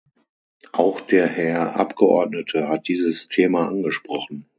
[0.71, 4.47] Auch der Herr Abgeordnete hat dieses Thema angesprochen.